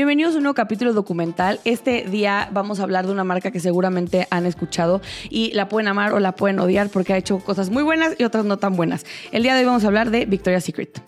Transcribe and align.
Bienvenidos 0.00 0.32
a 0.32 0.38
un 0.38 0.44
nuevo 0.44 0.54
capítulo 0.54 0.94
documental. 0.94 1.60
Este 1.66 2.06
día 2.08 2.48
vamos 2.52 2.80
a 2.80 2.84
hablar 2.84 3.04
de 3.04 3.12
una 3.12 3.22
marca 3.22 3.50
que 3.50 3.60
seguramente 3.60 4.26
han 4.30 4.46
escuchado 4.46 5.02
y 5.28 5.52
la 5.52 5.68
pueden 5.68 5.88
amar 5.88 6.14
o 6.14 6.20
la 6.20 6.36
pueden 6.36 6.58
odiar 6.58 6.88
porque 6.88 7.12
ha 7.12 7.18
hecho 7.18 7.38
cosas 7.40 7.68
muy 7.68 7.82
buenas 7.82 8.14
y 8.18 8.24
otras 8.24 8.46
no 8.46 8.56
tan 8.56 8.76
buenas. 8.76 9.04
El 9.30 9.42
día 9.42 9.52
de 9.52 9.60
hoy 9.60 9.66
vamos 9.66 9.84
a 9.84 9.88
hablar 9.88 10.10
de 10.10 10.24
Victoria's 10.24 10.64
Secret. 10.64 11.02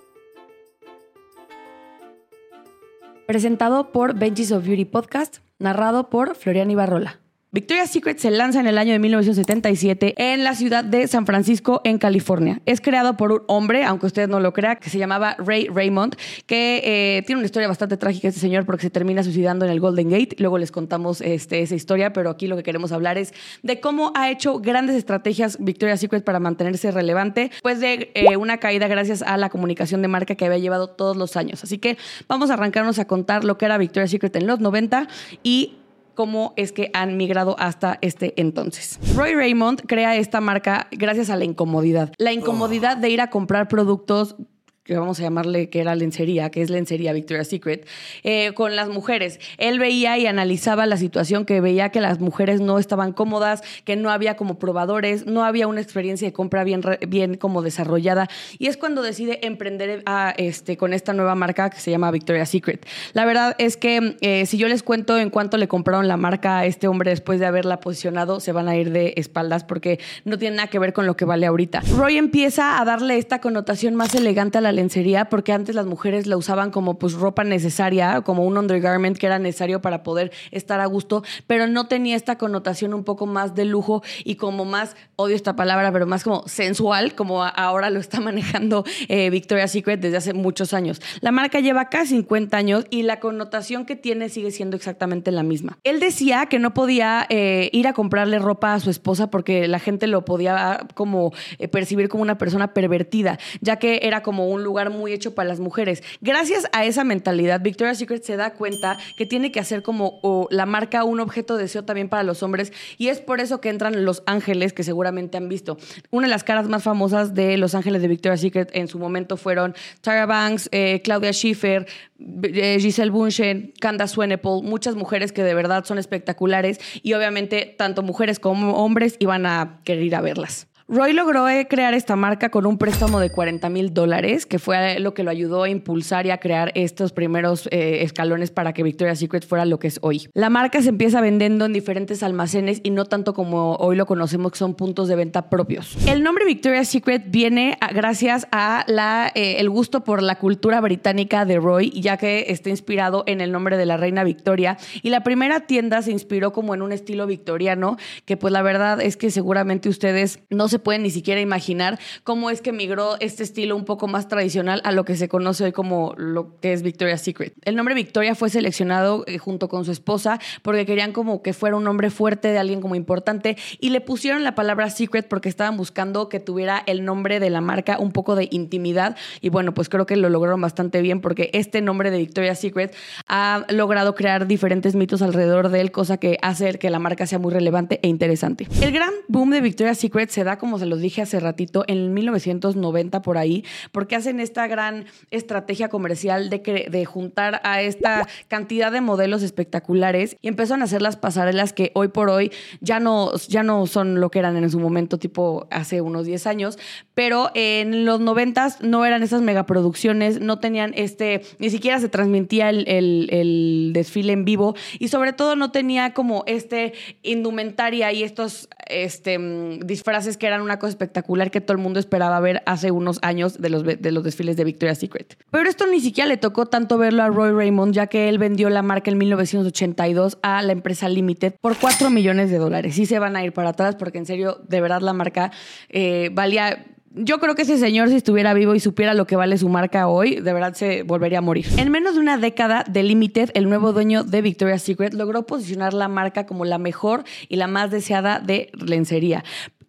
Presentado 3.26 3.92
por 3.92 4.14
Benji's 4.14 4.52
of 4.52 4.66
Beauty 4.66 4.84
Podcast, 4.84 5.38
narrado 5.58 6.10
por 6.10 6.34
Florian 6.34 6.70
Ibarrola. 6.70 7.21
Victoria's 7.54 7.90
Secret 7.90 8.16
se 8.16 8.30
lanza 8.30 8.60
en 8.60 8.66
el 8.66 8.78
año 8.78 8.94
de 8.94 8.98
1977 8.98 10.14
en 10.16 10.42
la 10.42 10.54
ciudad 10.54 10.82
de 10.82 11.06
San 11.06 11.26
Francisco, 11.26 11.82
en 11.84 11.98
California. 11.98 12.62
Es 12.64 12.80
creado 12.80 13.18
por 13.18 13.30
un 13.30 13.42
hombre, 13.46 13.84
aunque 13.84 14.06
usted 14.06 14.26
no 14.26 14.40
lo 14.40 14.54
crea, 14.54 14.76
que 14.76 14.88
se 14.88 14.96
llamaba 14.96 15.36
Ray 15.36 15.66
Raymond, 15.66 16.16
que 16.46 16.80
eh, 16.82 17.22
tiene 17.26 17.40
una 17.40 17.44
historia 17.44 17.68
bastante 17.68 17.98
trágica 17.98 18.28
este 18.28 18.40
señor 18.40 18.64
porque 18.64 18.84
se 18.84 18.88
termina 18.88 19.22
suicidando 19.22 19.66
en 19.66 19.70
el 19.70 19.80
Golden 19.80 20.08
Gate. 20.08 20.36
Luego 20.38 20.56
les 20.56 20.72
contamos 20.72 21.20
este, 21.20 21.60
esa 21.60 21.74
historia, 21.74 22.14
pero 22.14 22.30
aquí 22.30 22.46
lo 22.46 22.56
que 22.56 22.62
queremos 22.62 22.90
hablar 22.90 23.18
es 23.18 23.34
de 23.62 23.80
cómo 23.80 24.12
ha 24.14 24.30
hecho 24.30 24.58
grandes 24.60 24.96
estrategias 24.96 25.58
Victoria's 25.60 26.00
Secret 26.00 26.24
para 26.24 26.40
mantenerse 26.40 26.90
relevante, 26.90 27.50
pues 27.60 27.80
de 27.80 28.12
eh, 28.14 28.34
una 28.38 28.60
caída 28.60 28.88
gracias 28.88 29.20
a 29.20 29.36
la 29.36 29.50
comunicación 29.50 30.00
de 30.00 30.08
marca 30.08 30.36
que 30.36 30.46
había 30.46 30.56
llevado 30.56 30.86
todos 30.86 31.18
los 31.18 31.36
años. 31.36 31.62
Así 31.62 31.76
que 31.76 31.98
vamos 32.28 32.48
a 32.48 32.54
arrancarnos 32.54 32.98
a 32.98 33.04
contar 33.04 33.44
lo 33.44 33.58
que 33.58 33.66
era 33.66 33.76
Victoria's 33.76 34.10
Secret 34.10 34.34
en 34.36 34.46
los 34.46 34.58
90 34.58 35.06
y 35.42 35.74
cómo 36.14 36.52
es 36.56 36.72
que 36.72 36.90
han 36.94 37.16
migrado 37.16 37.56
hasta 37.58 37.98
este 38.00 38.34
entonces. 38.40 38.98
Roy 39.16 39.34
Raymond 39.34 39.82
crea 39.86 40.16
esta 40.16 40.40
marca 40.40 40.88
gracias 40.90 41.30
a 41.30 41.36
la 41.36 41.44
incomodidad. 41.44 42.12
La 42.18 42.32
incomodidad 42.32 42.96
de 42.96 43.10
ir 43.10 43.20
a 43.20 43.30
comprar 43.30 43.68
productos 43.68 44.36
que 44.84 44.96
vamos 44.96 45.20
a 45.20 45.22
llamarle 45.22 45.70
que 45.70 45.80
era 45.80 45.94
lencería, 45.94 46.50
que 46.50 46.60
es 46.60 46.68
lencería 46.68 47.12
Victoria's 47.12 47.46
Secret, 47.46 47.86
eh, 48.24 48.52
con 48.54 48.74
las 48.74 48.88
mujeres. 48.88 49.38
Él 49.58 49.78
veía 49.78 50.18
y 50.18 50.26
analizaba 50.26 50.86
la 50.86 50.96
situación, 50.96 51.44
que 51.44 51.60
veía 51.60 51.90
que 51.90 52.00
las 52.00 52.18
mujeres 52.18 52.60
no 52.60 52.80
estaban 52.80 53.12
cómodas, 53.12 53.62
que 53.84 53.94
no 53.94 54.10
había 54.10 54.36
como 54.36 54.58
probadores, 54.58 55.24
no 55.24 55.44
había 55.44 55.68
una 55.68 55.80
experiencia 55.80 56.26
de 56.26 56.32
compra 56.32 56.64
bien, 56.64 56.82
bien 57.06 57.36
como 57.36 57.62
desarrollada. 57.62 58.28
Y 58.58 58.66
es 58.66 58.76
cuando 58.76 59.02
decide 59.02 59.46
emprender 59.46 60.02
a, 60.04 60.34
este, 60.36 60.76
con 60.76 60.92
esta 60.92 61.12
nueva 61.12 61.36
marca 61.36 61.70
que 61.70 61.78
se 61.78 61.92
llama 61.92 62.10
Victoria's 62.10 62.48
Secret. 62.48 62.84
La 63.12 63.24
verdad 63.24 63.54
es 63.58 63.76
que 63.76 64.16
eh, 64.20 64.46
si 64.46 64.58
yo 64.58 64.66
les 64.66 64.82
cuento 64.82 65.16
en 65.16 65.30
cuánto 65.30 65.58
le 65.58 65.68
compraron 65.68 66.08
la 66.08 66.16
marca 66.16 66.58
a 66.58 66.66
este 66.66 66.88
hombre 66.88 67.10
después 67.10 67.38
de 67.38 67.46
haberla 67.46 67.78
posicionado, 67.78 68.40
se 68.40 68.50
van 68.50 68.68
a 68.68 68.76
ir 68.76 68.90
de 68.90 69.14
espaldas 69.16 69.62
porque 69.62 70.00
no 70.24 70.38
tiene 70.38 70.56
nada 70.56 70.68
que 70.68 70.80
ver 70.80 70.92
con 70.92 71.06
lo 71.06 71.16
que 71.16 71.24
vale 71.24 71.46
ahorita. 71.46 71.82
Roy 71.96 72.16
empieza 72.16 72.80
a 72.80 72.84
darle 72.84 73.18
esta 73.18 73.40
connotación 73.40 73.94
más 73.94 74.12
elegante 74.16 74.58
a 74.58 74.60
la 74.60 74.71
lencería 74.72 75.26
porque 75.26 75.52
antes 75.52 75.74
las 75.74 75.86
mujeres 75.86 76.26
la 76.26 76.36
usaban 76.36 76.70
como 76.70 76.98
pues 76.98 77.14
ropa 77.14 77.44
necesaria, 77.44 78.22
como 78.22 78.44
un 78.44 78.56
undergarment 78.58 79.18
que 79.18 79.26
era 79.26 79.38
necesario 79.38 79.80
para 79.80 80.02
poder 80.02 80.32
estar 80.50 80.80
a 80.80 80.86
gusto, 80.86 81.22
pero 81.46 81.66
no 81.66 81.86
tenía 81.86 82.16
esta 82.16 82.36
connotación 82.38 82.94
un 82.94 83.04
poco 83.04 83.26
más 83.26 83.54
de 83.54 83.64
lujo 83.64 84.02
y 84.24 84.36
como 84.36 84.64
más, 84.64 84.96
odio 85.16 85.36
esta 85.36 85.56
palabra, 85.56 85.92
pero 85.92 86.06
más 86.06 86.24
como 86.24 86.46
sensual, 86.48 87.14
como 87.14 87.42
ahora 87.42 87.90
lo 87.90 88.00
está 88.00 88.20
manejando 88.22 88.84
eh, 89.08 89.30
Victoria's 89.30 89.72
Secret 89.72 90.00
desde 90.00 90.16
hace 90.16 90.34
muchos 90.34 90.74
años. 90.74 91.00
La 91.20 91.32
marca 91.32 91.60
lleva 91.60 91.88
casi 91.88 92.16
50 92.16 92.56
años 92.56 92.86
y 92.90 93.02
la 93.02 93.20
connotación 93.20 93.86
que 93.86 93.96
tiene 93.96 94.28
sigue 94.28 94.50
siendo 94.50 94.76
exactamente 94.76 95.30
la 95.30 95.42
misma. 95.42 95.78
Él 95.84 96.00
decía 96.00 96.46
que 96.46 96.58
no 96.58 96.74
podía 96.74 97.26
eh, 97.28 97.70
ir 97.72 97.88
a 97.88 97.92
comprarle 97.92 98.38
ropa 98.38 98.74
a 98.74 98.80
su 98.80 98.90
esposa 98.90 99.30
porque 99.30 99.66
la 99.68 99.78
gente 99.78 100.06
lo 100.06 100.24
podía 100.24 100.86
como 100.94 101.32
eh, 101.58 101.68
percibir 101.68 102.08
como 102.08 102.22
una 102.22 102.38
persona 102.38 102.74
pervertida, 102.74 103.38
ya 103.60 103.76
que 103.76 104.00
era 104.02 104.22
como 104.22 104.48
un 104.48 104.61
lugar 104.62 104.90
muy 104.90 105.12
hecho 105.12 105.34
para 105.34 105.48
las 105.48 105.60
mujeres. 105.60 106.02
Gracias 106.20 106.66
a 106.72 106.84
esa 106.84 107.04
mentalidad, 107.04 107.60
Victoria's 107.60 107.98
Secret 107.98 108.22
se 108.22 108.36
da 108.36 108.54
cuenta 108.54 108.98
que 109.16 109.26
tiene 109.26 109.52
que 109.52 109.60
hacer 109.60 109.82
como 109.82 110.48
la 110.50 110.66
marca 110.66 111.04
un 111.04 111.20
objeto 111.20 111.56
de 111.56 111.64
deseo 111.64 111.84
también 111.84 112.08
para 112.08 112.22
los 112.22 112.42
hombres 112.42 112.72
y 112.98 113.08
es 113.08 113.20
por 113.20 113.40
eso 113.40 113.60
que 113.60 113.68
entran 113.68 114.04
los 114.04 114.22
ángeles 114.26 114.72
que 114.72 114.82
seguramente 114.82 115.36
han 115.36 115.48
visto. 115.48 115.78
Una 116.10 116.26
de 116.26 116.30
las 116.30 116.44
caras 116.44 116.68
más 116.68 116.82
famosas 116.82 117.34
de 117.34 117.56
los 117.56 117.74
ángeles 117.74 118.02
de 118.02 118.08
Victoria's 118.08 118.40
Secret 118.40 118.70
en 118.74 118.88
su 118.88 118.98
momento 118.98 119.36
fueron 119.36 119.74
Tara 120.00 120.26
Banks, 120.26 120.68
eh, 120.72 121.00
Claudia 121.02 121.32
Schiffer, 121.32 121.86
eh, 122.18 122.78
Giselle 122.80 123.10
Bunchen, 123.10 123.72
Candace 123.80 124.14
Swanepoel, 124.14 124.64
muchas 124.64 124.94
mujeres 124.94 125.32
que 125.32 125.42
de 125.42 125.54
verdad 125.54 125.84
son 125.84 125.98
espectaculares 125.98 126.78
y 127.02 127.14
obviamente 127.14 127.74
tanto 127.76 128.02
mujeres 128.02 128.38
como 128.38 128.72
hombres 128.74 129.16
iban 129.18 129.46
a 129.46 129.80
querer 129.84 130.04
ir 130.04 130.14
a 130.14 130.20
verlas. 130.20 130.68
Roy 130.88 131.12
logró 131.12 131.48
eh, 131.48 131.66
crear 131.68 131.94
esta 131.94 132.16
marca 132.16 132.50
con 132.50 132.66
un 132.66 132.76
préstamo 132.76 133.20
de 133.20 133.30
40 133.30 133.68
mil 133.68 133.94
dólares, 133.94 134.46
que 134.46 134.58
fue 134.58 134.98
lo 134.98 135.14
que 135.14 135.22
lo 135.22 135.30
ayudó 135.30 135.62
a 135.62 135.68
impulsar 135.68 136.26
y 136.26 136.30
a 136.30 136.38
crear 136.38 136.72
estos 136.74 137.12
primeros 137.12 137.68
eh, 137.70 138.02
escalones 138.02 138.50
para 138.50 138.72
que 138.72 138.82
Victoria's 138.82 139.20
Secret 139.20 139.46
fuera 139.46 139.64
lo 139.64 139.78
que 139.78 139.88
es 139.88 139.98
hoy. 140.02 140.28
La 140.34 140.50
marca 140.50 140.82
se 140.82 140.88
empieza 140.88 141.20
vendiendo 141.20 141.64
en 141.64 141.72
diferentes 141.72 142.22
almacenes 142.22 142.80
y 142.82 142.90
no 142.90 143.04
tanto 143.04 143.32
como 143.32 143.76
hoy 143.76 143.96
lo 143.96 144.06
conocemos, 144.06 144.52
que 144.52 144.58
son 144.58 144.74
puntos 144.74 145.08
de 145.08 145.16
venta 145.16 145.48
propios. 145.48 145.96
El 146.06 146.22
nombre 146.22 146.44
Victoria's 146.44 146.88
Secret 146.88 147.24
viene 147.28 147.78
gracias 147.94 148.46
a 148.50 148.84
la, 148.88 149.30
eh, 149.34 149.56
el 149.58 149.70
gusto 149.70 150.04
por 150.04 150.22
la 150.22 150.36
cultura 150.36 150.80
británica 150.80 151.44
de 151.44 151.58
Roy, 151.58 151.90
ya 151.90 152.16
que 152.16 152.46
está 152.48 152.70
inspirado 152.70 153.22
en 153.26 153.40
el 153.40 153.52
nombre 153.52 153.76
de 153.76 153.86
la 153.86 153.96
reina 153.96 154.24
Victoria. 154.24 154.78
Y 155.02 155.10
la 155.10 155.22
primera 155.22 155.60
tienda 155.60 156.02
se 156.02 156.10
inspiró 156.10 156.52
como 156.52 156.74
en 156.74 156.82
un 156.82 156.92
estilo 156.92 157.26
victoriano, 157.26 157.96
que 158.24 158.36
pues 158.36 158.52
la 158.52 158.62
verdad 158.62 159.00
es 159.00 159.16
que 159.16 159.30
seguramente 159.30 159.88
ustedes 159.88 160.40
no 160.50 160.68
se 160.72 160.80
pueden 160.80 161.02
ni 161.02 161.10
siquiera 161.10 161.40
imaginar 161.40 162.00
cómo 162.24 162.50
es 162.50 162.60
que 162.60 162.72
migró 162.72 163.16
este 163.20 163.44
estilo 163.44 163.76
un 163.76 163.84
poco 163.84 164.08
más 164.08 164.26
tradicional 164.26 164.80
a 164.84 164.90
lo 164.90 165.04
que 165.04 165.16
se 165.16 165.28
conoce 165.28 165.64
hoy 165.64 165.72
como 165.72 166.14
lo 166.16 166.58
que 166.60 166.72
es 166.72 166.82
Victoria's 166.82 167.20
Secret. 167.20 167.54
El 167.64 167.76
nombre 167.76 167.94
Victoria 167.94 168.34
fue 168.34 168.50
seleccionado 168.50 169.22
eh, 169.26 169.38
junto 169.38 169.68
con 169.68 169.84
su 169.84 169.92
esposa 169.92 170.40
porque 170.62 170.86
querían 170.86 171.12
como 171.12 171.42
que 171.42 171.52
fuera 171.52 171.76
un 171.76 171.84
nombre 171.84 172.10
fuerte 172.10 172.48
de 172.48 172.58
alguien 172.58 172.80
como 172.80 172.94
importante 172.96 173.56
y 173.78 173.90
le 173.90 174.00
pusieron 174.00 174.42
la 174.42 174.54
palabra 174.54 174.90
Secret 174.90 175.28
porque 175.28 175.48
estaban 175.48 175.76
buscando 175.76 176.28
que 176.28 176.40
tuviera 176.40 176.82
el 176.86 177.04
nombre 177.04 177.38
de 177.38 177.50
la 177.50 177.60
marca 177.60 177.98
un 177.98 178.10
poco 178.10 178.34
de 178.34 178.48
intimidad 178.50 179.16
y 179.40 179.50
bueno, 179.50 179.74
pues 179.74 179.88
creo 179.88 180.06
que 180.06 180.16
lo 180.16 180.30
lograron 180.30 180.60
bastante 180.60 181.02
bien 181.02 181.20
porque 181.20 181.50
este 181.52 181.80
nombre 181.82 182.10
de 182.10 182.18
Victoria's 182.18 182.58
Secret 182.58 182.94
ha 183.28 183.66
logrado 183.68 184.14
crear 184.14 184.46
diferentes 184.46 184.94
mitos 184.94 185.22
alrededor 185.22 185.68
de 185.68 185.80
él, 185.80 185.92
cosa 185.92 186.16
que 186.16 186.38
hace 186.42 186.72
que 186.78 186.90
la 186.90 186.98
marca 186.98 187.26
sea 187.26 187.38
muy 187.38 187.52
relevante 187.52 188.00
e 188.02 188.08
interesante. 188.08 188.66
El 188.80 188.92
gran 188.92 189.10
boom 189.28 189.50
de 189.50 189.60
Victoria's 189.60 189.98
Secret 189.98 190.30
se 190.30 190.44
da 190.44 190.58
como 190.62 190.78
se 190.78 190.86
los 190.86 191.00
dije 191.00 191.22
hace 191.22 191.40
ratito, 191.40 191.82
en 191.88 192.14
1990 192.14 193.20
por 193.20 193.36
ahí, 193.36 193.64
porque 193.90 194.14
hacen 194.14 194.38
esta 194.38 194.68
gran 194.68 195.06
estrategia 195.32 195.88
comercial 195.88 196.50
de, 196.50 196.86
de 196.88 197.04
juntar 197.04 197.60
a 197.64 197.82
esta 197.82 198.28
cantidad 198.46 198.92
de 198.92 199.00
modelos 199.00 199.42
espectaculares 199.42 200.36
y 200.40 200.46
empezaron 200.46 200.82
a 200.82 200.84
hacer 200.84 201.02
las 201.02 201.16
pasarelas 201.16 201.72
que 201.72 201.90
hoy 201.94 202.06
por 202.06 202.30
hoy 202.30 202.52
ya 202.80 203.00
no, 203.00 203.32
ya 203.48 203.64
no 203.64 203.88
son 203.88 204.20
lo 204.20 204.30
que 204.30 204.38
eran 204.38 204.56
en 204.56 204.70
su 204.70 204.78
momento, 204.78 205.18
tipo 205.18 205.66
hace 205.72 206.00
unos 206.00 206.26
10 206.26 206.46
años, 206.46 206.78
pero 207.14 207.50
en 207.54 208.04
los 208.04 208.20
90 208.20 208.76
no 208.82 209.04
eran 209.04 209.24
esas 209.24 209.42
megaproducciones, 209.42 210.40
no 210.40 210.60
tenían 210.60 210.92
este, 210.94 211.42
ni 211.58 211.70
siquiera 211.70 211.98
se 211.98 212.08
transmitía 212.08 212.70
el, 212.70 212.86
el 212.86 213.90
desfile 213.92 214.32
en 214.32 214.44
vivo 214.44 214.76
y 215.00 215.08
sobre 215.08 215.32
todo 215.32 215.56
no 215.56 215.72
tenía 215.72 216.14
como 216.14 216.44
este 216.46 216.92
indumentaria 217.24 218.12
y 218.12 218.22
estos 218.22 218.68
este, 218.92 219.38
mm, 219.38 219.80
disfraces 219.80 220.36
que 220.36 220.46
eran 220.46 220.51
una 220.60 220.78
cosa 220.78 220.90
espectacular 220.90 221.50
que 221.50 221.60
todo 221.60 221.76
el 221.76 221.82
mundo 221.82 221.98
esperaba 222.00 222.38
ver 222.40 222.62
hace 222.66 222.90
unos 222.90 223.18
años 223.22 223.60
de 223.60 223.70
los, 223.70 223.84
de 223.84 224.12
los 224.12 224.24
desfiles 224.24 224.56
de 224.56 224.64
Victoria's 224.64 224.98
Secret. 224.98 225.38
Pero 225.50 225.68
esto 225.68 225.86
ni 225.86 226.00
siquiera 226.00 226.28
le 226.28 226.36
tocó 226.36 226.66
tanto 226.66 226.98
verlo 226.98 227.22
a 227.22 227.28
Roy 227.28 227.52
Raymond, 227.52 227.94
ya 227.94 228.08
que 228.08 228.28
él 228.28 228.38
vendió 228.38 228.68
la 228.68 228.82
marca 228.82 229.10
en 229.10 229.18
1982 229.18 230.38
a 230.42 230.62
la 230.62 230.72
empresa 230.72 231.08
Limited 231.08 231.54
por 231.60 231.76
4 231.76 232.10
millones 232.10 232.50
de 232.50 232.58
dólares. 232.58 232.94
Sí 232.94 233.06
se 233.06 233.18
van 233.18 233.36
a 233.36 233.44
ir 233.44 233.52
para 233.52 233.70
atrás 233.70 233.96
porque 233.96 234.18
en 234.18 234.26
serio, 234.26 234.60
de 234.68 234.80
verdad 234.80 235.00
la 235.00 235.12
marca 235.12 235.52
eh, 235.88 236.30
valía 236.32 236.84
yo 237.14 237.38
creo 237.38 237.54
que 237.54 237.62
ese 237.62 237.78
señor, 237.78 238.08
si 238.08 238.16
estuviera 238.16 238.54
vivo 238.54 238.74
y 238.74 238.80
supiera 238.80 239.12
lo 239.14 239.26
que 239.26 239.36
vale 239.36 239.58
su 239.58 239.68
marca 239.68 240.08
hoy, 240.08 240.36
de 240.36 240.52
verdad 240.52 240.74
se 240.74 241.02
volvería 241.02 241.38
a 241.38 241.42
morir. 241.42 241.66
En 241.76 241.90
menos 241.90 242.14
de 242.14 242.20
una 242.20 242.38
década 242.38 242.84
de 242.88 243.02
Limited, 243.02 243.50
el 243.54 243.68
nuevo 243.68 243.92
dueño 243.92 244.24
de 244.24 244.40
Victoria's 244.40 244.82
Secret 244.82 245.12
logró 245.12 245.44
posicionar 245.44 245.92
la 245.92 246.08
marca 246.08 246.46
como 246.46 246.64
la 246.64 246.78
mejor 246.78 247.24
y 247.48 247.56
la 247.56 247.66
más 247.66 247.90
deseada 247.90 248.40
de 248.40 248.70
lencería 248.74 249.44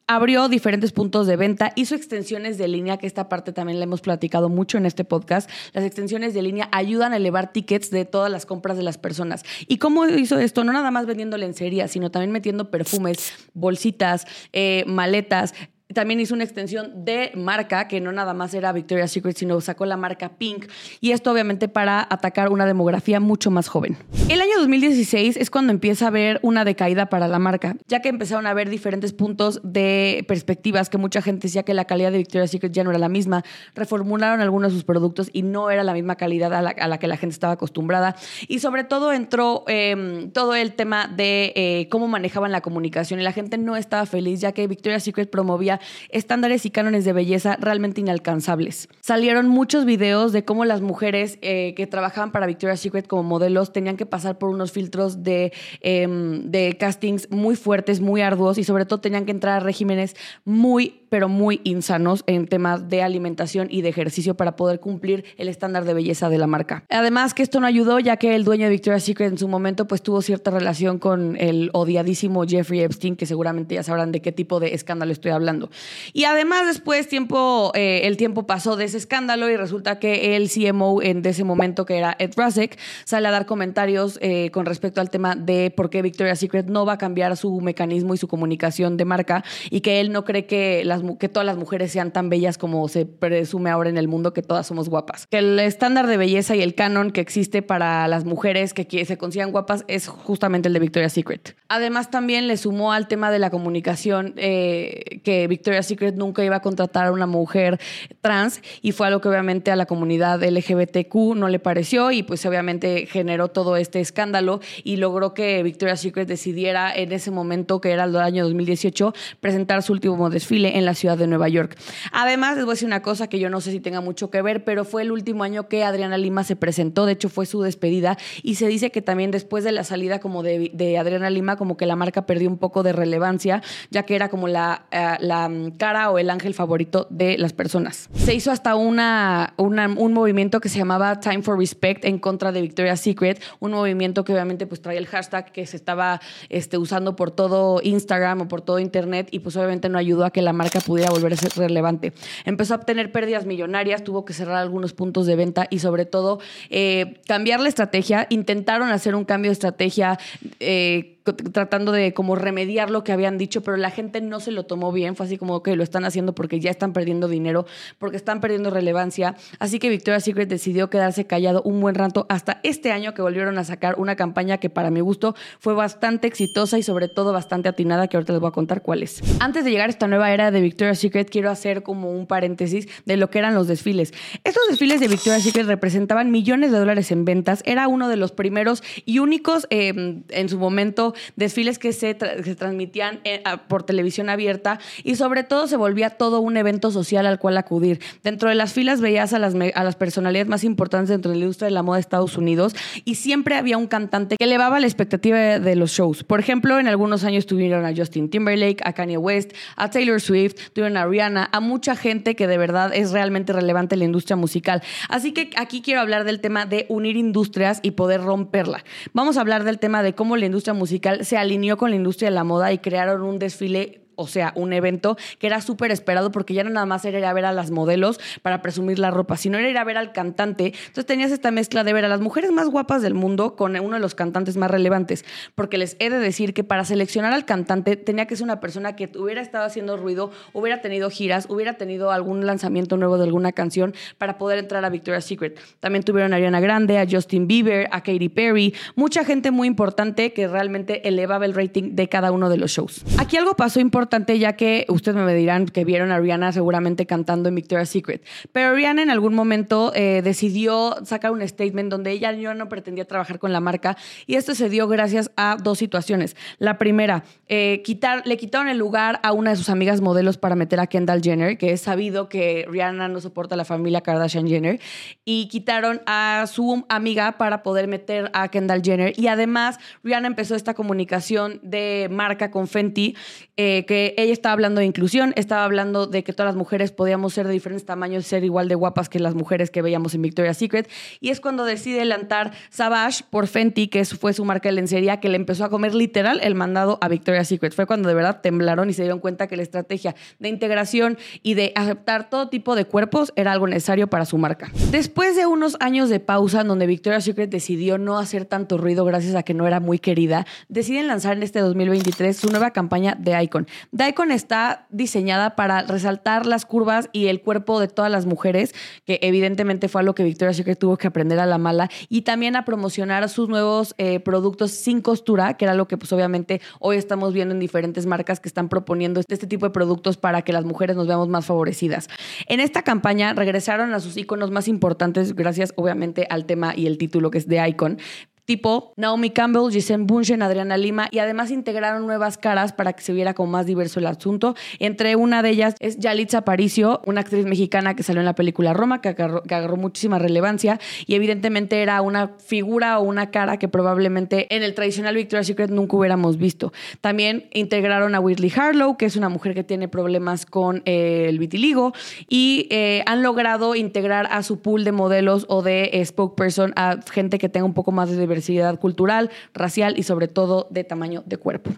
abrió 0.08 0.50
diferentes 0.50 0.92
puntos 0.92 1.28
de 1.28 1.36
venta, 1.36 1.72
hizo 1.76 1.96
extensiones 1.96 2.58
de 2.58 2.68
línea, 2.68 2.98
que 2.98 3.08
esta 3.08 3.30
parte 3.30 3.54
también 3.54 3.80
la 3.80 3.86
hemos 3.86 4.02
platicado 4.02 4.50
mucho 4.50 4.78
en 4.78 4.86
este 4.86 5.06
podcast. 5.06 5.50
Las 5.74 5.84
extensiones 5.84 6.34
de 6.34 6.42
línea 6.42 6.70
ayudan 6.72 7.14
a 7.14 7.18
elevar 7.18 7.54
tickets 7.54 7.90
de 7.90 8.06
todas 8.06 8.32
las 8.32 8.46
compras 8.46 8.78
de 8.78 8.84
las 8.84 8.98
personas. 8.98 9.44
¿Y 9.68 9.78
cómo 9.78 10.08
hizo 10.08 10.38
esto? 10.40 10.64
No 10.64 10.74
nada 10.74 10.92
más 10.92 11.06
vendiendo 11.06 11.38
lencería, 11.38 11.88
sino 11.88 12.12
también 12.12 12.32
metiendo 12.32 12.70
perfumes, 12.70 13.34
bolsitas, 13.54 14.26
eh, 14.52 14.84
maletas, 14.88 15.54
también 15.94 16.20
hizo 16.20 16.34
una 16.34 16.44
extensión 16.44 17.06
de 17.06 17.32
marca, 17.36 17.88
que 17.88 18.02
no 18.02 18.12
nada 18.12 18.34
más 18.34 18.54
era 18.54 18.72
Victoria's 18.72 19.12
Secret, 19.12 19.38
sino 19.38 19.60
sacó 19.62 19.86
la 19.86 19.98
marca 19.98 20.38
Pink. 20.38 20.68
Y 21.00 21.12
esto 21.12 21.32
obviamente 21.32 21.68
para 21.68 22.06
atacar 22.10 22.50
una 22.50 22.66
demografía 22.66 23.20
mucho 23.20 23.52
más 23.52 23.68
joven. 23.68 23.98
El 24.30 24.42
año 24.42 24.58
2016 24.60 25.38
es 25.38 25.50
cuando 25.50 25.72
empieza 25.72 26.06
a 26.06 26.08
haber 26.10 26.40
una 26.42 26.66
decaída 26.66 27.08
para 27.08 27.28
la 27.28 27.40
marca, 27.40 27.76
ya 27.88 28.02
que 28.02 28.10
empezaron 28.10 28.48
a 28.48 28.52
haber 28.52 28.70
diferentes 28.70 29.14
puntos 29.14 29.62
de 29.64 30.26
perspectivas 30.28 30.90
que 30.90 30.98
mucha 30.98 31.22
gente 31.22 31.48
decía 31.48 31.64
que 31.64 31.74
la 31.74 31.86
calidad 31.86 32.12
de 32.12 32.18
Victoria's 32.18 32.52
Secret 32.52 32.72
ya 32.72 32.84
no 32.84 32.90
era 32.90 33.00
la 33.00 33.10
misma. 33.10 33.44
Reformularon 33.76 34.42
algunos 34.42 34.72
de 34.72 34.78
sus 34.78 34.84
productos 34.84 35.30
y 35.34 35.44
no 35.44 35.72
era 35.72 35.84
la 35.84 35.94
misma 35.94 36.16
calidad 36.16 36.54
a 36.54 36.62
la, 36.62 36.98
que 36.98 37.08
la 37.08 37.18
gente 37.18 37.34
estaba 37.34 37.54
acostumbrada. 37.54 38.16
Y 38.48 38.60
sobre 38.60 38.84
todo 38.84 39.14
entró 39.14 39.64
em, 39.68 40.32
todo 40.32 40.56
el 40.56 40.74
tema 40.74 41.08
de 41.08 41.54
eh, 41.56 41.88
cómo 41.90 42.08
manejaban 42.08 42.52
la 42.52 42.62
comunicación 42.62 43.20
y 43.20 43.24
la 43.24 43.32
gente 43.32 43.58
no 43.58 43.76
estaba 43.76 44.06
feliz, 44.06 44.42
ya 44.42 44.52
que 44.52 44.68
Victoria's 44.68 45.04
Secret 45.04 45.30
promovía 45.30 45.80
estándares 46.10 46.66
y 46.66 46.72
cánones 46.72 47.06
de 47.06 47.14
belleza 47.14 47.58
realmente 47.60 48.02
inalcanzables. 48.02 48.90
Salieron 49.02 49.48
muchos 49.48 49.86
videos 49.86 50.32
de 50.32 50.46
cómo 50.46 50.66
las 50.66 50.82
mujeres 50.82 51.38
eh, 51.42 51.74
que 51.76 51.88
trabajaban 51.88 52.32
para 52.32 52.48
Victoria's 52.48 52.80
Secret 52.80 53.08
como 53.08 53.24
modelos 53.24 53.74
tenían 53.74 53.98
que 53.98 54.06
pasar 54.06 54.38
por 54.38 54.50
unos 54.50 54.72
filtros 54.72 55.24
de, 55.24 55.54
em, 55.82 56.50
de 56.50 56.78
castings 56.80 57.30
muy 57.32 57.56
fuertes, 57.56 58.02
muy 58.02 58.22
arduos 58.22 58.58
y 58.58 58.64
sobre 58.64 58.86
todo 58.86 59.00
tenían 59.00 59.26
que 59.26 59.32
entrar 59.32 59.58
a 59.58 59.60
regímenes 59.60 60.16
muy 60.46 61.03
pero 61.14 61.30
muy 61.30 61.62
insanos 61.64 62.24
en 62.26 62.48
temas 62.48 62.90
de 62.90 63.04
alimentación 63.04 63.68
y 63.70 63.84
de 63.84 63.90
ejercicio 63.90 64.34
para 64.34 64.56
poder 64.56 64.80
cumplir 64.80 65.26
el 65.38 65.48
estándar 65.48 65.86
de 65.86 65.94
belleza 65.94 66.28
de 66.28 66.40
la 66.40 66.48
marca. 66.48 66.86
Además 66.90 67.36
que 67.36 67.44
esto 67.44 67.60
no 67.60 67.68
ayudó 67.68 68.00
ya 68.00 68.18
que 68.18 68.34
el 68.34 68.44
dueño 68.44 68.64
de 68.64 68.72
Victoria's 68.72 69.04
Secret 69.04 69.32
en 69.32 69.38
su 69.38 69.48
momento 69.48 69.86
pues 69.86 70.02
tuvo 70.02 70.24
cierta 70.24 70.50
relación 70.50 70.98
con 70.98 71.38
el 71.38 71.70
odiadísimo 71.74 72.46
Jeffrey 72.48 72.80
Epstein, 72.80 73.16
que 73.16 73.28
seguramente 73.28 73.76
ya 73.76 73.84
sabrán 73.84 74.12
de 74.12 74.24
qué 74.24 74.32
tipo 74.32 74.60
de 74.60 74.74
escándalo 74.74 75.12
estoy 75.12 75.30
hablando. 75.30 75.70
Y 76.14 76.24
además 76.24 76.66
después 76.66 77.08
tiempo, 77.08 77.72
eh, 77.76 78.02
el 78.06 78.18
tiempo 78.18 78.48
pasó 78.48 78.76
de 78.76 78.86
ese 78.86 78.98
escándalo 78.98 79.52
y 79.52 79.56
resulta 79.56 80.00
que 80.00 80.36
el 80.36 80.50
CMO 80.50 81.04
en 81.04 81.22
de 81.22 81.30
ese 81.30 81.44
momento 81.44 81.86
que 81.86 82.00
era 82.00 82.16
Ed 82.18 82.32
Rasek 82.36 82.80
sale 83.06 83.28
a 83.28 83.32
dar 83.32 83.46
comentarios 83.46 84.18
eh, 84.24 84.50
con 84.50 84.66
respecto 84.66 85.00
al 85.00 85.12
tema 85.12 85.36
de 85.36 85.70
por 85.70 85.92
qué 85.92 86.02
Victoria's 86.02 86.40
Secret 86.40 86.66
no 86.70 86.88
va 86.88 86.94
a 86.94 86.98
cambiar 86.98 87.38
su 87.38 87.62
mecanismo 87.62 88.16
y 88.16 88.18
su 88.18 88.28
comunicación 88.28 88.98
de 88.98 89.06
marca 89.06 89.44
y 89.70 89.82
que 89.82 90.00
él 90.00 90.12
no 90.12 90.26
cree 90.26 90.48
que 90.48 90.84
las 90.84 91.03
que 91.20 91.30
todas 91.30 91.46
las 91.46 91.58
mujeres 91.58 91.92
sean 91.92 92.12
tan 92.12 92.30
bellas 92.30 92.58
como 92.58 92.88
se 92.88 93.06
presume 93.06 93.70
ahora 93.70 93.90
en 93.90 93.98
el 93.98 94.08
mundo 94.08 94.34
que 94.34 94.42
todas 94.42 94.68
somos 94.68 94.90
guapas. 94.90 95.28
Que 95.28 95.40
el 95.40 95.60
estándar 95.60 96.08
de 96.08 96.18
belleza 96.18 96.56
y 96.56 96.62
el 96.62 96.76
canon 96.76 97.12
que 97.12 97.22
existe 97.22 97.62
para 97.62 98.08
las 98.08 98.26
mujeres 98.26 98.74
que 98.74 99.06
se 99.06 99.18
consideran 99.18 99.52
guapas 99.52 99.86
es 99.88 100.08
justamente 100.08 100.68
el 100.68 100.74
de 100.74 100.80
Victoria's 100.80 101.14
Secret. 101.14 101.56
Además 101.68 102.12
también 102.12 102.48
le 102.48 102.58
sumó 102.58 102.94
al 102.94 103.08
tema 103.08 103.32
de 103.32 103.40
la 103.40 103.50
comunicación 103.50 104.34
eh, 104.38 105.22
que 105.24 105.48
Victoria's 105.48 105.88
Secret 105.88 106.16
nunca 106.16 106.44
iba 106.44 106.58
a 106.58 106.62
contratar 106.62 107.08
a 107.08 107.12
una 107.12 107.26
mujer 107.26 107.80
trans 108.24 108.62
y 108.82 108.94
fue 108.94 109.08
algo 109.08 109.22
que 109.22 109.28
obviamente 109.28 109.70
a 109.70 109.76
la 109.76 109.86
comunidad 109.86 110.42
LGBTQ 110.42 111.36
no 111.36 111.50
le 111.50 111.60
pareció 111.60 112.10
y 112.10 112.24
pues 112.24 112.46
obviamente 112.46 113.06
generó 113.06 113.50
todo 113.50 113.76
este 113.76 114.00
escándalo 114.00 114.62
y 114.84 114.96
logró 114.96 115.34
que 115.34 115.62
Victoria's 115.62 116.00
Secret 116.00 116.28
decidiera 116.28 116.92
en 116.96 117.12
ese 117.12 117.32
momento 117.32 117.82
que 117.82 117.92
era 117.92 118.06
el 118.06 118.16
año 118.16 118.46
2018 118.46 119.14
presentar 119.42 119.84
su 119.84 119.92
último 119.92 120.30
desfile 120.30 120.78
en 120.78 120.86
la 120.86 120.96
ciudad 120.96 121.18
de 121.18 121.28
Nueva 121.28 121.50
York. 121.50 121.78
Además, 122.14 122.56
les 122.56 122.66
voy 122.66 122.72
a 122.72 122.76
decir 122.76 122.88
una 122.88 123.02
cosa 123.02 123.28
que 123.28 123.40
yo 123.40 123.50
no 123.50 123.60
sé 123.60 123.72
si 123.72 123.82
tenga 123.82 124.00
mucho 124.00 124.30
que 124.30 124.42
ver, 124.42 124.64
pero 124.64 124.86
fue 124.86 125.02
el 125.02 125.12
último 125.12 125.44
año 125.44 125.68
que 125.68 125.84
Adriana 125.84 126.18
Lima 126.18 126.46
se 126.46 126.56
presentó, 126.56 127.06
de 127.06 127.14
hecho 127.14 127.28
fue 127.28 127.46
su 127.46 127.62
despedida, 127.62 128.18
y 128.42 128.56
se 128.56 128.68
dice 128.68 128.90
que 128.90 129.02
también 129.02 129.32
después 129.32 129.66
de 129.66 129.74
la 129.74 129.84
salida 129.84 130.20
como 130.20 130.44
de, 130.44 130.98
Adriana 130.98 131.30
Lima, 131.30 131.58
como 131.58 131.76
que 131.76 131.86
la 131.86 131.98
marca 131.98 132.26
perdió 132.26 132.50
un 132.50 132.58
poco 132.58 132.84
de 132.84 132.94
relevancia, 132.94 133.62
ya 133.92 134.04
que 134.04 134.16
era 134.16 134.30
como 134.30 134.48
la, 134.48 134.86
eh, 134.92 135.18
la 135.20 135.50
mm, 135.50 135.72
cara 135.72 136.10
o 136.10 136.20
el 136.20 136.30
ángel 136.30 136.54
favorito 136.54 137.08
de 137.10 137.38
las 137.38 137.52
personas. 137.52 138.10
Se 138.16 138.34
hizo 138.34 138.52
hasta 138.52 138.76
una, 138.76 139.54
un 139.58 140.14
movimiento 140.14 140.62
que 140.62 140.70
se 140.70 140.78
llamaba 140.78 141.20
Time 141.20 141.42
for 141.42 141.58
Respect 141.58 142.06
en 142.06 142.20
contra 142.20 142.52
de 142.52 142.62
Victoria's 142.62 143.02
Secret, 143.02 143.42
un 143.60 143.72
movimiento 143.72 144.24
que 144.24 144.32
obviamente 144.32 144.66
pues 144.66 144.82
trae 144.82 144.98
el 144.98 145.08
hashtag 145.08 145.52
que 145.52 145.66
se 145.66 145.76
estaba 145.76 146.22
este, 146.48 146.78
usando 146.78 147.16
por 147.16 147.32
todo 147.32 147.82
Instagram 147.84 148.42
o 148.42 148.48
por 148.48 148.62
todo 148.62 148.80
Internet 148.80 149.28
y 149.32 149.40
pues 149.40 149.58
obviamente 149.58 149.90
no 149.90 149.98
ayudó 149.98 150.24
a 150.24 150.32
que 150.32 150.42
la 150.42 150.54
marca 150.54 150.80
pudiera 150.80 151.10
volver 151.12 151.34
a 151.34 151.38
ser 151.38 151.52
relevante. 151.58 152.14
Empezó 152.46 152.76
a 152.76 152.78
obtener 152.78 153.12
pérdidas 153.12 153.46
millonarias, 153.46 154.04
tuvo 154.04 154.24
que 154.24 154.34
cerrar 154.34 154.58
algunos 154.58 154.94
puntos 154.94 155.26
de 155.26 155.36
venta 155.36 155.68
y 155.70 155.80
sobre 155.80 156.06
todo 156.06 156.40
eh, 156.70 157.20
cambiar 157.28 157.60
la 157.60 157.68
estrategia. 157.68 158.28
Intentaron 158.30 158.90
hacer 158.90 159.16
un 159.16 159.26
cambio 159.26 159.50
de 159.50 159.54
estrategia. 159.54 160.18
Eh, 160.60 161.20
tratando 161.24 161.92
de 161.92 162.14
como 162.14 162.36
remediar 162.36 162.90
lo 162.90 163.04
que 163.04 163.12
habían 163.12 163.38
dicho, 163.38 163.62
pero 163.62 163.78
la 163.78 163.90
gente 163.90 164.22
no 164.22 164.40
se 164.40 164.52
lo 164.52 164.64
tomó 164.66 164.92
bien. 164.92 165.16
Fue 165.16 165.26
así 165.26 165.38
como 165.38 165.64
que 165.64 165.76
lo 165.76 165.84
están 165.84 166.06
haciendo 166.06 166.36
porque 166.36 166.60
ya 166.60 166.70
están 166.70 166.94
perdiendo 166.94 167.28
dinero, 167.28 167.66
porque 167.98 168.18
están 168.18 168.42
perdiendo 168.42 168.70
relevancia. 168.70 169.36
Así 169.60 169.80
que 169.80 169.90
Victoria's 169.90 170.24
Secret 170.24 170.50
decidió 170.50 170.90
quedarse 170.90 171.26
callado 171.26 171.62
un 171.64 171.80
buen 171.80 171.96
rato 171.96 172.26
hasta 172.30 172.60
este 172.64 172.92
año 172.92 173.14
que 173.14 173.22
volvieron 173.22 173.58
a 173.58 173.64
sacar 173.64 173.96
una 173.98 174.16
campaña 174.16 174.58
que 174.58 174.70
para 174.70 174.92
mi 174.92 175.00
gusto 175.00 175.36
fue 175.60 175.74
bastante 175.74 176.28
exitosa 176.28 176.78
y 176.78 176.84
sobre 176.84 177.08
todo 177.08 177.32
bastante 177.32 177.70
atinada, 177.70 178.08
que 178.08 178.18
ahorita 178.18 178.34
les 178.34 178.42
voy 178.42 178.50
a 178.50 178.52
contar 178.52 178.82
cuál 178.82 179.04
es. 179.04 179.22
Antes 179.40 179.64
de 179.64 179.72
llegar 179.72 179.88
a 179.88 179.92
esta 179.92 180.08
nueva 180.08 180.34
era 180.34 180.52
de 180.52 180.62
Victoria's 180.62 181.00
Secret, 181.00 181.30
quiero 181.30 181.50
hacer 181.50 181.84
como 181.84 182.12
un 182.12 182.28
paréntesis 182.28 182.88
de 183.06 183.18
lo 183.18 183.30
que 183.30 183.40
eran 183.40 183.56
los 183.56 183.68
desfiles. 183.68 184.14
Estos 184.44 184.64
desfiles 184.70 185.00
de 185.00 185.08
Victoria's 185.08 185.44
Secret 185.44 185.68
representaban 185.68 186.32
millones 186.32 186.72
de 186.72 186.80
dólares 186.80 187.12
en 187.12 187.26
ventas. 187.26 187.64
Era 187.66 187.88
uno 187.88 188.10
de 188.10 188.18
los 188.18 188.32
primeros 188.32 188.84
y 189.06 189.20
únicos 189.20 189.68
em, 189.70 190.24
en 190.30 190.50
su 190.50 190.58
momento 190.58 191.13
desfiles 191.36 191.80
que 191.80 191.94
se, 191.94 192.14
transmitían 192.14 193.20
eh, 193.24 193.44
por 193.68 193.84
televisión 193.84 194.30
abierta 194.30 194.80
y 195.04 195.16
sobre 195.16 195.44
todo 195.44 195.68
se 195.68 195.78
volvía 195.78 196.12
todo 196.12 196.40
un 196.40 196.58
evento 196.58 196.92
social 196.92 197.26
al 197.26 197.40
cual 197.40 197.58
acudir. 197.58 198.00
Dentro 198.24 198.50
de 198.50 198.56
las 198.56 198.74
filas 198.74 199.02
veías 199.02 199.34
a 199.34 199.40
las, 199.40 199.56
a 199.56 199.84
las 199.84 199.96
personalidades 199.96 200.48
más 200.48 200.64
importantes 200.64 201.10
dentro 201.10 201.32
de 201.32 201.38
la 201.38 201.44
industria 201.44 201.68
de 201.68 201.72
la 201.72 201.84
moda 201.84 201.98
de 201.98 202.02
Estados 202.02 202.38
Unidos 202.38 202.76
y 203.06 203.16
siempre 203.16 203.56
había 203.56 203.78
un 203.78 203.88
cantante 203.88 204.38
que 204.38 204.44
elevaba 204.44 204.80
la 204.80 204.88
expectativa 204.88 205.60
de 205.60 205.76
los 205.76 205.92
shows. 205.92 206.24
Por 206.24 206.40
ejemplo, 206.40 206.80
en 206.80 206.88
algunos 206.88 207.24
años 207.24 207.46
tuvieron 207.46 207.86
a 207.86 207.96
Justin 207.96 208.30
Timberlake, 208.30 208.82
a 208.86 208.94
Kanye 208.94 209.18
West, 209.18 209.54
a 209.76 209.90
Taylor 209.90 210.22
Swift, 210.22 210.56
tuvieron 210.74 210.98
a 210.98 211.06
Rihanna, 211.06 211.50
a 211.52 211.60
mucha 211.60 211.96
gente 211.96 212.36
que 212.36 212.48
de 212.48 212.58
verdad 212.58 212.92
es 212.94 213.12
realmente 213.12 213.54
relevante 213.54 213.96
en 213.96 214.00
la 214.00 214.06
industria 214.06 214.36
musical. 214.36 214.82
Así 215.10 215.32
que 215.32 215.50
aquí 215.56 215.82
quiero 215.82 216.02
hablar 216.02 216.24
del 216.24 216.40
tema 216.40 216.66
de 216.66 216.86
unir 216.90 217.18
industrias 217.18 217.80
y 217.82 217.92
poder 217.92 218.22
romperla. 218.22 218.84
Vamos 219.14 219.38
a 219.38 219.42
hablar 219.42 219.64
del 219.64 219.80
tema 219.80 220.04
de 220.04 220.14
cómo 220.14 220.38
la 220.38 220.46
industria 220.46 220.74
musical 220.74 221.03
se 221.22 221.38
alineó 221.38 221.78
con 221.78 221.90
la 221.90 221.96
industria 221.96 222.30
de 222.30 222.36
la 222.36 222.44
moda 222.44 222.72
y 222.72 222.80
crearon 222.80 223.22
un 223.22 223.40
desfile 223.40 224.03
o 224.16 224.28
sea, 224.28 224.54
un 224.56 224.74
evento 224.74 225.18
que 225.40 225.48
era 225.48 225.62
súper 225.62 225.92
esperado 225.92 226.32
porque 226.32 226.54
ya 226.54 226.64
no 226.64 226.70
nada 226.70 226.86
más 226.86 227.06
era 227.06 227.20
ir 227.20 227.26
a 227.26 227.34
ver 227.34 227.46
a 227.46 227.52
las 227.52 227.72
modelos 227.72 228.20
para 228.42 228.62
presumir 228.62 229.00
la 229.00 229.12
ropa, 229.12 229.38
sino 229.38 229.58
era 229.58 229.70
ir 229.70 229.78
a 229.78 229.84
ver 229.84 229.98
al 229.98 230.12
cantante. 230.12 230.68
Entonces 230.68 231.06
tenías 231.06 231.32
esta 231.32 231.52
mezcla 231.52 231.84
de 231.84 231.94
ver 231.94 232.06
a 232.06 232.08
las 232.08 232.22
mujeres 232.22 232.52
más 232.52 232.68
guapas 232.70 233.02
del 233.02 233.14
mundo 233.14 233.56
con 233.56 233.78
uno 233.80 233.96
de 233.96 234.00
los 234.00 234.16
cantantes 234.16 234.58
más 234.58 234.70
relevantes, 234.70 235.26
porque 235.56 235.78
les 235.78 235.96
he 236.00 236.10
de 236.10 236.20
decir 236.20 236.54
que 236.54 236.64
para 236.64 236.86
seleccionar 236.86 237.34
al 237.34 237.46
cantante 237.46 237.96
tenía 237.96 238.26
que 238.26 238.36
ser 238.36 238.44
una 238.44 238.60
persona 238.60 238.96
que 238.96 239.12
hubiera 239.18 239.42
estado 239.42 239.66
haciendo 239.66 239.98
ruido, 239.98 240.32
hubiera 240.54 240.82
tenido 240.82 241.10
giras, 241.10 241.48
hubiera 241.50 241.74
tenido 241.74 242.12
algún 242.12 242.46
lanzamiento 242.46 242.98
nuevo 242.98 243.18
de 243.18 243.26
alguna 243.26 243.52
canción 243.52 243.94
para 244.18 244.38
poder 244.38 244.60
entrar 244.60 244.86
a 244.86 244.90
Victoria's 244.90 245.26
Secret. 245.26 245.60
También 245.80 246.04
tuvieron 246.04 246.34
a 246.34 246.36
Ariana 246.38 246.60
Grande, 246.60 247.00
a 247.00 247.08
Justin 247.10 247.48
Bieber, 247.48 247.88
a 247.92 248.02
Katy 248.02 248.30
Perry, 248.30 248.74
mucha 248.96 249.24
gente 249.24 249.52
muy 249.52 249.68
importante 249.68 250.34
que 250.34 250.48
realmente 250.48 251.08
elevaba 251.08 251.46
el 251.46 251.54
rating 251.54 251.96
de 251.96 252.10
cada 252.10 252.32
uno 252.32 252.50
de 252.50 252.58
los 252.58 252.72
shows. 252.72 253.04
Aquí 253.18 253.38
algo 253.38 253.56
pasó 253.56 253.80
importante 253.80 254.03
importante 254.04 254.38
ya 254.38 254.58
que 254.58 254.86
ustedes 254.90 255.16
me 255.16 255.34
dirán 255.34 255.66
que 255.66 255.86
vieron 255.86 256.12
a 256.12 256.20
Rihanna 256.20 256.52
seguramente 256.52 257.06
cantando 257.06 257.48
en 257.48 257.56
Victoria's 257.56 257.90
Secret. 257.90 258.22
Pero 258.52 258.76
Rihanna 258.76 259.02
en 259.02 259.10
algún 259.10 259.34
momento 259.34 259.94
eh, 259.96 260.22
decidió 260.22 260.98
sacar 261.06 261.32
un 261.32 261.48
statement 261.48 261.90
donde 261.90 262.12
ella 262.12 262.34
ya 262.34 262.54
no 262.54 262.68
pretendía 262.68 263.06
trabajar 263.06 263.40
con 263.40 263.54
la 263.54 263.62
marca 263.62 263.96
y 264.28 264.36
esto 264.36 264.56
se 264.56 264.68
dio 264.68 264.90
gracias 264.90 265.32
a 265.38 265.56
dos 265.62 265.78
situaciones. 265.78 266.36
La 266.60 266.78
primera, 266.78 267.24
eh, 267.48 267.82
quitar, 267.86 268.28
le 268.28 268.36
quitaron 268.36 268.68
el 268.68 268.78
lugar 268.78 269.22
a 269.24 269.32
una 269.32 269.52
de 269.52 269.56
sus 269.56 269.70
amigas 269.70 270.02
modelos 270.02 270.38
para 270.38 270.56
meter 270.56 270.82
a 270.82 270.88
Kendall 270.88 271.22
Jenner, 271.22 271.58
que 271.58 271.72
es 271.72 271.80
sabido 271.80 272.28
que 272.28 272.66
Rihanna 272.70 273.08
no 273.08 273.22
soporta 273.22 273.56
a 273.56 273.58
la 273.58 273.66
familia 273.66 274.02
Kardashian 274.02 274.48
Jenner, 274.48 274.82
y 275.24 275.48
quitaron 275.48 276.02
a 276.08 276.46
su 276.52 276.84
amiga 276.90 277.38
para 277.38 277.64
poder 277.64 277.88
meter 277.88 278.30
a 278.34 278.50
Kendall 278.50 278.82
Jenner. 278.84 279.14
Y 279.18 279.28
además, 279.28 279.80
Rihanna 280.04 280.28
empezó 280.28 280.56
esta 280.56 280.74
comunicación 280.74 281.62
de 281.64 282.10
marca 282.12 282.52
con 282.52 282.68
Fenty, 282.68 283.16
eh, 283.56 283.86
ella 283.94 284.34
estaba 284.34 284.54
hablando 284.54 284.80
de 284.80 284.86
inclusión, 284.86 285.34
estaba 285.36 285.64
hablando 285.64 286.08
de 286.08 286.24
que 286.24 286.34
todas 286.34 286.50
las 286.50 286.56
mujeres 286.56 286.92
podíamos 286.92 287.34
ser 287.34 287.48
de 287.48 287.54
diferentes 287.54 287.86
tamaños, 287.86 288.26
ser 288.26 288.44
igual 288.44 288.68
de 288.68 288.76
guapas 288.76 289.10
que 289.10 289.20
las 289.20 289.36
mujeres 289.36 289.72
que 289.72 289.82
veíamos 289.82 290.14
en 290.16 290.22
Victoria's 290.22 290.58
Secret. 290.58 290.90
Y 291.20 291.30
es 291.30 291.40
cuando 291.40 291.66
decide 291.66 292.04
lanzar 292.06 292.52
Savage 292.70 293.24
por 293.30 293.48
Fenty, 293.48 293.88
que 293.88 294.06
fue 294.06 294.34
su 294.34 294.46
marca 294.46 294.70
de 294.70 294.74
lencería, 294.74 295.20
que 295.20 295.30
le 295.30 295.36
empezó 295.36 295.66
a 295.66 295.70
comer 295.70 295.96
literal 295.96 296.40
el 296.44 296.56
mandado 296.56 296.98
a 297.02 297.08
Victoria's 297.08 297.48
Secret. 297.48 297.74
Fue 297.74 297.86
cuando 297.86 298.10
de 298.10 298.16
verdad 298.16 298.42
temblaron 298.42 298.90
y 298.90 298.94
se 298.94 299.04
dieron 299.04 299.20
cuenta 299.20 299.48
que 299.48 299.58
la 299.58 299.64
estrategia 299.64 300.16
de 300.40 300.50
integración 300.50 301.18
y 301.42 301.54
de 301.54 301.72
aceptar 301.76 302.30
todo 302.30 302.50
tipo 302.50 302.76
de 302.76 302.86
cuerpos 302.86 303.34
era 303.36 303.52
algo 303.52 303.68
necesario 303.68 304.08
para 304.08 304.26
su 304.26 304.38
marca. 304.38 304.72
Después 304.92 305.36
de 305.36 305.46
unos 305.46 305.78
años 305.80 306.10
de 306.10 306.20
pausa 306.20 306.62
en 306.62 306.68
donde 306.68 306.88
Victoria's 306.88 307.24
Secret 307.24 307.50
decidió 307.50 307.98
no 307.98 308.18
hacer 308.18 308.46
tanto 308.46 308.78
ruido 308.78 309.06
gracias 309.06 309.36
a 309.36 309.44
que 309.44 309.54
no 309.54 309.68
era 309.68 309.80
muy 309.80 310.00
querida, 310.00 310.46
deciden 310.70 311.08
lanzar 311.08 311.38
en 311.38 311.44
este 311.44 311.60
2023 311.60 312.36
su 312.36 312.50
nueva 312.50 312.72
campaña 312.72 313.16
de 313.20 313.42
Icon. 313.44 313.68
Daikon 313.92 314.32
está 314.32 314.88
diseñada 314.90 315.56
para 315.56 315.84
resaltar 315.84 316.46
las 316.46 316.66
curvas 316.66 317.10
y 317.12 317.28
el 317.28 317.42
cuerpo 317.42 317.80
de 317.80 317.88
todas 317.88 318.12
las 318.12 318.26
mujeres, 318.26 318.74
que 319.06 319.20
evidentemente 319.22 319.88
fue 319.88 320.02
algo 320.02 320.16
que 320.16 320.24
Victoria's 320.24 320.58
Secret 320.58 320.80
tuvo 320.80 320.98
que 320.98 321.08
aprender 321.08 321.40
a 321.40 321.46
la 321.46 321.58
mala, 321.58 321.90
y 322.10 322.22
también 322.22 322.56
a 322.56 322.66
promocionar 322.66 323.28
sus 323.30 323.50
nuevos 323.50 323.96
eh, 323.98 324.20
productos 324.20 324.72
sin 324.72 325.02
costura, 325.02 325.56
que 325.56 325.66
era 325.66 325.74
lo 325.74 325.88
que 325.88 325.98
pues 325.98 326.12
obviamente 326.14 326.62
hoy 326.80 326.98
estamos 326.98 327.34
viendo 327.34 327.54
en 327.54 327.60
diferentes 327.60 328.06
marcas 328.06 328.40
que 328.40 328.48
están 328.48 328.70
proponiendo 328.70 329.20
este, 329.20 329.34
este 329.34 329.48
tipo 329.48 329.66
de 329.66 329.72
productos 329.72 330.18
para 330.18 330.42
que 330.42 330.54
las 330.54 330.66
mujeres 330.66 330.96
nos 330.96 331.08
veamos 331.08 331.30
más 331.30 331.46
favorecidas. 331.46 332.10
En 332.48 332.60
esta 332.60 332.84
campaña 332.84 333.34
regresaron 333.34 333.94
a 333.94 334.00
sus 334.00 334.18
iconos 334.18 334.52
más 334.52 334.68
importantes, 334.68 335.36
gracias 335.36 335.74
obviamente 335.76 336.28
al 336.30 336.46
tema 336.46 336.74
y 336.76 336.88
el 336.88 336.98
título 336.98 337.32
que 337.32 337.38
es 337.38 337.48
de 337.48 337.68
Icon, 337.68 338.00
tipo 338.46 338.94
Naomi 338.98 339.30
Campbell, 339.30 339.72
Giselle 339.72 340.04
Bunchen, 340.04 340.42
Adriana 340.42 340.78
Lima 340.78 341.08
y 341.12 341.20
además 341.20 341.52
integraron 341.52 342.06
nuevas 342.06 342.38
caras 342.38 342.74
para 342.74 342.94
que 342.94 343.02
se 343.02 343.14
viera 343.14 343.34
como 343.34 343.52
más 343.52 343.66
diverso 343.66 344.00
el 344.00 344.08
asunto. 344.08 344.56
Entre 344.80 345.16
una 345.16 345.42
de 345.42 345.50
ellas 345.50 345.76
es 345.80 345.98
Yalitza 345.98 346.40
Aparicio, 346.40 347.02
una 347.06 347.22
actriz 347.22 347.46
mexicana 347.46 347.96
que 347.96 348.04
salió 348.04 348.20
en 348.20 348.26
la 348.26 348.36
película 348.36 348.74
Roma, 348.74 349.02
que 349.02 349.10
agarró, 349.10 349.44
que 349.44 349.64
muchísima 349.78 350.20
relevancia 350.20 350.80
y 351.08 351.16
evidentemente 351.16 351.82
era 351.82 352.02
una 352.02 352.30
figura 352.38 353.00
o 353.00 353.04
una 353.04 353.32
cara 353.32 353.58
que 353.58 353.68
probablemente 353.68 354.54
en 354.54 354.64
el 354.64 354.74
tradicional 354.74 355.16
Victoria's 355.16 355.48
Secret 355.48 355.70
nunca 355.70 355.96
hubiéramos 355.96 356.38
visto. 356.38 356.74
También 357.02 357.48
integraron 357.54 358.16
a 358.16 358.20
Whitley 358.20 358.52
Harlow, 358.56 358.98
que 358.98 359.06
es 359.06 359.16
una 359.16 359.30
mujer 359.30 359.54
que 359.54 359.64
tiene 359.64 359.88
problemas 359.88 360.46
con 360.46 360.82
eh, 360.86 361.28
el 361.30 361.40
vitiligo 361.40 361.94
y 362.28 362.68
eh, 362.72 363.04
han 363.06 363.24
logrado 363.24 363.76
integrar 363.76 364.28
a 364.30 364.44
su 364.44 364.60
pool 364.60 364.84
de 364.84 364.92
modelos 364.92 365.46
o 365.48 365.62
de 365.62 365.92
eh, 365.94 366.06
spokesperson 366.06 366.74
a 366.76 367.00
gente 367.10 367.38
que 367.38 367.50
tenga 367.50 367.66
un 367.66 367.74
poco 367.74 367.92
más 367.92 368.10
de 368.10 368.20
diversidad 368.20 368.33
diversidad 368.34 368.80
cultural, 368.80 369.30
racial 369.54 369.98
y 369.98 370.04
sobre 370.04 370.28
todo 370.28 370.68
de 370.70 370.84
tamaño 370.84 371.24
de 371.26 371.38
cuerpo. 371.38 371.72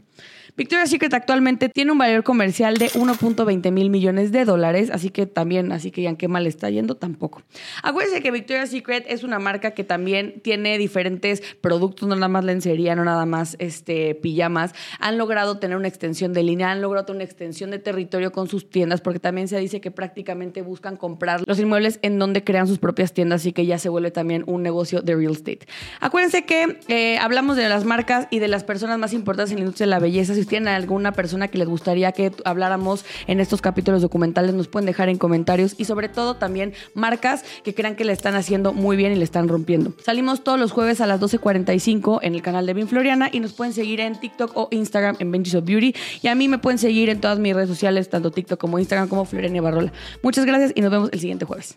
Victoria's 0.57 0.89
Secret 0.89 1.13
actualmente 1.13 1.67
tiene 1.67 1.91
un 1.91 1.97
valor 1.97 2.23
comercial 2.23 2.77
de 2.77 2.89
1.20 2.91 3.71
mil 3.71 3.89
millones 3.89 4.31
de 4.31 4.45
dólares, 4.45 4.89
así 4.89 5.09
que 5.09 5.25
también, 5.25 5.73
así 5.73 5.91
que 5.91 6.01
ya 6.01 6.15
qué 6.15 6.29
mal 6.29 6.47
está 6.47 6.69
yendo, 6.69 6.95
tampoco. 6.95 7.41
Acuérdense 7.83 8.21
que 8.21 8.31
Victoria's 8.31 8.69
Secret 8.69 9.05
es 9.09 9.23
una 9.23 9.37
marca 9.37 9.71
que 9.71 9.83
también 9.83 10.39
tiene 10.41 10.77
diferentes 10.77 11.43
productos, 11.59 12.07
no 12.07 12.15
nada 12.15 12.29
más 12.29 12.45
lencería, 12.45 12.95
no 12.95 13.03
nada 13.03 13.25
más 13.25 13.57
este, 13.59 14.15
pijamas. 14.15 14.73
Han 14.99 15.17
logrado 15.17 15.57
tener 15.57 15.75
una 15.75 15.89
extensión 15.89 16.31
de 16.31 16.43
línea, 16.43 16.71
han 16.71 16.81
logrado 16.81 17.07
tener 17.07 17.17
una 17.17 17.25
extensión 17.25 17.69
de 17.71 17.79
territorio 17.79 18.31
con 18.31 18.47
sus 18.47 18.69
tiendas, 18.69 19.01
porque 19.01 19.19
también 19.19 19.49
se 19.49 19.59
dice 19.59 19.81
que 19.81 19.91
prácticamente 19.91 20.61
buscan 20.61 20.95
comprar 20.95 21.41
los 21.45 21.59
inmuebles 21.59 21.99
en 22.01 22.17
donde 22.17 22.45
crean 22.45 22.67
sus 22.67 22.79
propias 22.79 23.11
tiendas, 23.11 23.41
así 23.41 23.51
que 23.51 23.65
ya 23.65 23.77
se 23.77 23.89
vuelve 23.89 24.11
también 24.11 24.45
un 24.47 24.63
negocio 24.63 25.01
de 25.01 25.15
real 25.15 25.33
estate. 25.33 25.67
Acuérdense 25.99 26.45
que 26.45 26.79
eh, 26.87 27.17
hablamos 27.17 27.57
de 27.57 27.67
las 27.67 27.83
marcas 27.83 28.29
y 28.31 28.39
de 28.39 28.47
las 28.47 28.63
personas 28.63 28.97
más 28.99 29.11
importantes 29.11 29.51
en 29.51 29.57
la 29.57 29.61
industria 29.63 29.87
de 29.87 29.89
la 29.89 29.99
belleza. 29.99 30.44
Tienen 30.45 30.69
alguna 30.69 31.11
persona 31.11 31.47
que 31.47 31.57
les 31.57 31.67
gustaría 31.67 32.11
que 32.11 32.31
habláramos 32.43 33.05
en 33.27 33.39
estos 33.39 33.61
capítulos 33.61 34.01
documentales, 34.01 34.53
nos 34.53 34.67
pueden 34.67 34.85
dejar 34.85 35.09
en 35.09 35.17
comentarios 35.17 35.75
y 35.77 35.85
sobre 35.85 36.09
todo 36.09 36.35
también 36.35 36.73
marcas 36.93 37.43
que 37.63 37.73
crean 37.73 37.95
que 37.95 38.05
le 38.05 38.13
están 38.13 38.35
haciendo 38.35 38.73
muy 38.73 38.97
bien 38.97 39.11
y 39.11 39.15
le 39.15 39.23
están 39.23 39.47
rompiendo. 39.47 39.93
Salimos 40.03 40.43
todos 40.43 40.59
los 40.59 40.71
jueves 40.71 41.01
a 41.01 41.07
las 41.07 41.19
12.45 41.19 42.19
en 42.21 42.35
el 42.35 42.41
canal 42.41 42.65
de 42.65 42.73
Bin 42.73 42.87
Floriana 42.87 43.29
y 43.31 43.39
nos 43.39 43.53
pueden 43.53 43.73
seguir 43.73 43.99
en 43.99 44.19
TikTok 44.19 44.51
o 44.55 44.67
Instagram 44.71 45.15
en 45.19 45.31
Benji's 45.31 45.55
of 45.55 45.65
Beauty 45.65 45.95
y 46.21 46.27
a 46.27 46.35
mí 46.35 46.47
me 46.47 46.57
pueden 46.57 46.77
seguir 46.77 47.09
en 47.09 47.19
todas 47.19 47.39
mis 47.39 47.55
redes 47.55 47.69
sociales, 47.69 48.09
tanto 48.09 48.31
TikTok 48.31 48.59
como 48.59 48.79
Instagram 48.79 49.07
como 49.07 49.25
Floriana 49.25 49.61
Barrola. 49.61 49.91
Muchas 50.21 50.45
gracias 50.45 50.71
y 50.75 50.81
nos 50.81 50.91
vemos 50.91 51.09
el 51.11 51.19
siguiente 51.19 51.45
jueves. 51.45 51.73